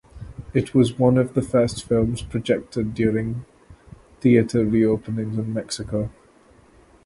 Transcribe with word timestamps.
It 0.51 0.73
was 0.73 0.97
one 0.97 1.19
of 1.19 1.35
the 1.35 1.43
first 1.43 1.83
films 1.85 2.23
projected 2.23 2.95
during 2.95 3.45
theaters 4.19 4.67
reopenings 4.73 5.37
in 5.37 5.53
Mexico. 5.53 6.09